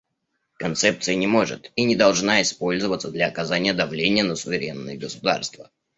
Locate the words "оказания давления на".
3.27-4.35